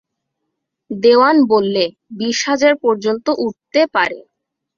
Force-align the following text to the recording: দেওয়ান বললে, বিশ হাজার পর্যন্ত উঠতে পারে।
দেওয়ান 0.91 1.37
বললে, 1.47 1.83
বিশ 2.19 2.37
হাজার 2.49 2.73
পর্যন্ত 2.83 3.25
উঠতে 3.45 3.81
পারে। 3.95 4.19